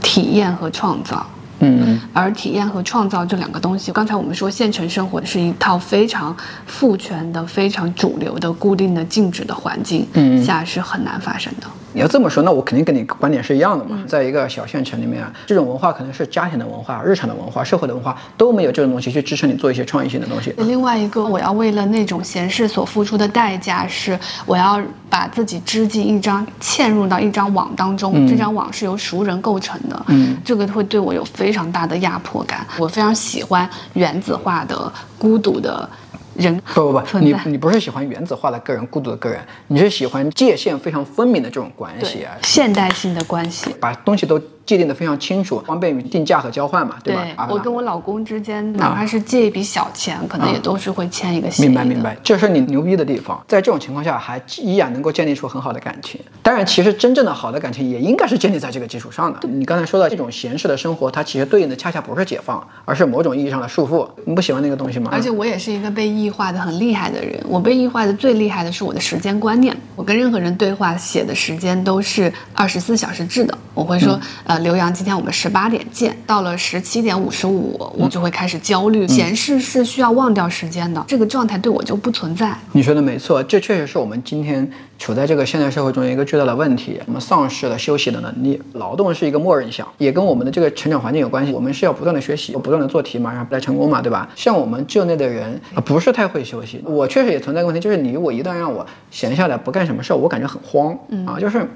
[0.01, 1.25] 体验和创造。
[1.59, 10.05] 嗯，而体验和创造这两个东西，刚才我们说县城生活是一套非常父权的、非常主流的、固定的、静止的环境
[10.43, 11.67] 下是很难发生的。
[11.93, 14.03] 你要这么说，那我肯定跟你观点是一样的嘛。
[14.07, 20.53] 在一个小县城里面，这种文化可能是家庭的文化、日常的文化、社会的文化都没有这种东西去支撑你做一些创意性的东西。
[20.57, 30.05] 另外一个，我要为了那种闲事所付出的代价是，我要把自己织进一张嵌入到一张网当中，这张网是由熟人构成的。
[30.07, 32.65] 嗯，这个会对我有非常大的压迫感。
[32.77, 35.87] 我非常喜欢原子化的、孤独的。
[36.35, 44.41] 人不不不，你你不是喜欢原子化的个人、孤独的个人，你是喜欢界限非常分明的这种关系啊，现代性的关系，把东西都。
[44.65, 47.47] 界定的非常清楚，方便于定价和交换嘛，对吧？
[47.49, 51.67] 我跟我老公之间，哪怕是借一笔小钱，可能也都是会签一个协议。
[51.67, 56.19] 明白明白，这是你牛逼的地方，在这种情况下还依然能够建立出很好的感情。
[56.41, 59.39] 当然，其实真正的好的感情也应该是建立在这个基础上的。
[59.47, 64.07] 你刚才说到这种闲适的生活，它其实对应的恰恰不是解放，而是某种意义上的束缚。
[64.25, 65.09] 你不喜欢那个东西吗？
[65.11, 67.43] 而且我也是一个被异化的很厉害的人。
[67.47, 69.75] 我被异化的最厉害的是我的时间观念。
[69.95, 73.57] 我跟任何人对话写的时间都是二十四小时制的。
[73.73, 74.19] 我会说，
[74.53, 75.33] 呃，刘洋，今天我们。
[75.33, 79.07] 十八点见，到了十七点五十五，我就会开始焦虑。
[79.07, 82.55] 闲事是需要忘掉时间的，这个状态对我就不存在。
[82.73, 87.01] 你说的没错，这确实是我们今天处在这个现代社会中一个巨大的问题。
[87.07, 91.51] 我们丧失了休息的能力，劳动是一个默认项，也跟我们的这个成长环境有关系。
[91.51, 94.29] 我们是要不断的学习，不断的做题嘛，然后来成功嘛，对吧？
[94.35, 96.79] 像我们这类的人啊，不是太会休息。
[96.85, 101.67] 我确实也存在个问题，就是你我一旦让我闲下来不干什么事儿，我感觉很慌啊，就是，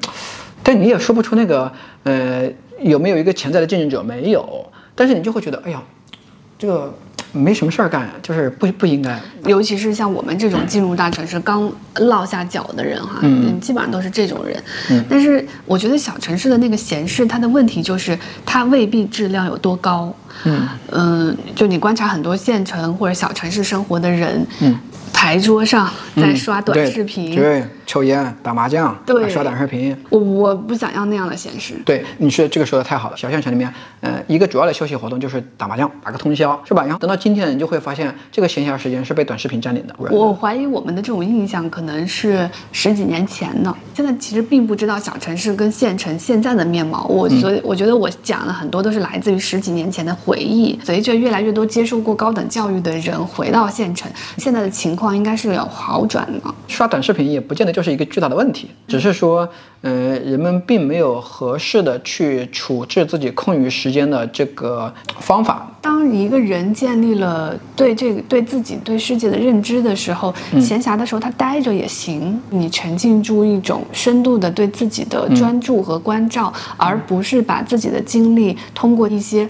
[0.61, 1.71] 但你也说不出那个
[2.03, 2.47] 呃。
[2.81, 4.03] 有没有一个潜在的竞争者？
[4.03, 5.81] 没有，但是你就会觉得，哎呀，
[6.57, 6.93] 这个
[7.31, 9.19] 没什么事儿干，就是不不应该。
[9.45, 14.61] 尤其是像我们这种进入大城市刚落下脚的人哈，嗯，基本上都是这种人。
[14.89, 20.13] 嗯，但是我觉得小城市的那个闲适，它的问题就是它未必质量有多高。
[20.45, 24.75] 嗯嗯，就你观察很多县城或者小城市生活的人，嗯，
[25.11, 27.35] 牌桌上在刷短视频。
[27.35, 27.63] 对。
[27.87, 29.97] 抽烟、打麻将、对刷短视频。
[30.09, 31.73] 我我不想要那样的现实。
[31.85, 33.15] 对，你说这个说的太好了。
[33.17, 36.83] 小县城里面，呃，一个主要的休息活动就是打麻将，打个通宵，是吧？
[36.83, 39.95] 然后等到今天，你就会发现这个闲暇时间是被短视频占领的。
[40.11, 47.05] 我怀疑我们的这种印象可能是十几年前的，现在其实并不知道小城市跟县城现在的面貌。
[47.05, 50.77] 我所以我觉得我讲了很多都是来自于十几年前的回忆。
[50.83, 56.53] 随着越来越多接受过高等教育的人回到县城，现在的情况应该是有好转的。
[56.67, 59.47] 刷短视频也不见得就是一个巨大的问题，只是说，
[59.81, 65.71] 呃，人们并没有合适的去处置自己空余时间的这个方法。
[65.79, 72.41] 当一个人建立了对这个、对自己、对世界的认知的时候，闲暇的时候他待着也行。
[72.49, 79.47] 你沉浸住一种深度的对自己的专注和关照，而不是把自己的精力通过一些。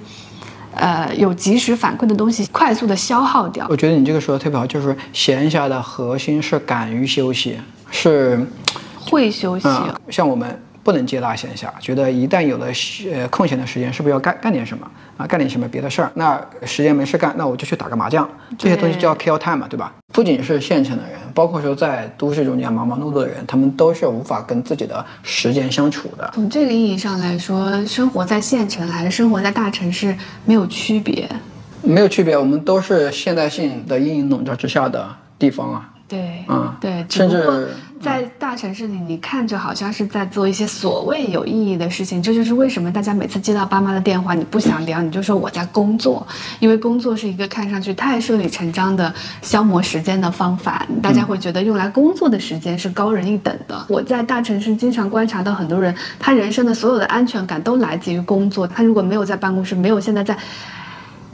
[0.73, 3.65] 呃，有及时反馈的东西，快速的消耗掉。
[3.67, 7.57] 我觉得你这个说的特别好，就是闲暇的核心是敢于休息，
[7.89, 8.39] 是
[8.99, 9.67] 会休息。
[9.67, 12.67] 嗯，像我们不能接纳闲暇，觉得一旦有了
[13.11, 15.27] 呃空闲的时间，是不是要干干点什么啊？
[15.27, 16.09] 干点什么别的事儿？
[16.13, 19.93] 那时间没事干，那我就去打个麻将，这些东西叫 kill time 嘛，对吧？
[20.13, 26.31] 不仅是县城的人，包括说在都市中间忙忙碌碌的人，他们都是无法跟自己的时间相处的。
[26.33, 30.15] 从这个意义上来说，生活在县城还是生活在大城市
[30.45, 31.29] 没有区别，
[31.81, 35.07] 没有区别，我们都是现代性的阴影笼罩之下的
[35.37, 35.89] 地方啊。
[36.07, 37.67] 对，嗯，对，甚至
[38.01, 46.25] 在大城市里，你看着好像是在做一些所谓有意义的事情，这就是为什么大家每次接到爸妈的电话，你不想聊，你就说我在工作，
[46.59, 53.85] 因为工作是一个看上去太顺理成章的消磨时间的方法，大家会觉得用来工作的时间是高人一等的。
[53.89, 60.37] 我在大城市经常观察到很多人，他人生的所有的安全感都来自于工作，他如果没有在办公室，没有现在在。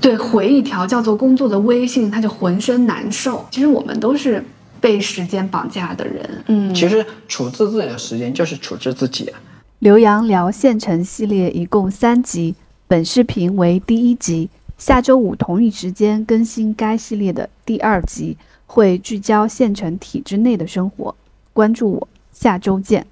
[0.02, 3.46] 对，回一条叫做工作的微信，他就浑身难受。
[3.52, 4.44] 其实我们都是。
[4.84, 9.32] 被时间绑架的人，嗯，其实处置自己的时间就是处置自己。
[9.80, 12.54] 刘洋聊县城系列一共三集，
[12.86, 18.36] 本视频为第一集，下周五同一时间更新该系列的第二集，
[18.68, 21.16] 会聚焦县城体制内的生活。
[21.54, 23.08] 关注我，下周见。